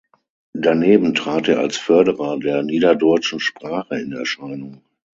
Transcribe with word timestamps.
Daneben 0.57 1.13
trat 1.13 1.47
er 1.47 1.59
als 1.59 1.77
Förderer 1.77 2.39
der 2.39 2.63
niederdeutschen 2.63 3.39
Sprache 3.39 3.99
in 3.99 4.13
Erscheinung. 4.13 4.81